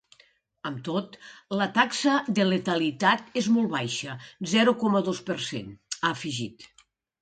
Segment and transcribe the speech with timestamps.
[0.69, 1.17] Amb tot,
[1.59, 4.19] la taxa de letalitat és molt baixa:
[4.59, 6.73] zero coma dos per cent, ha afegit.